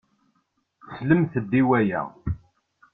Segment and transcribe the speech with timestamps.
[0.95, 2.01] Slemt-d i waya!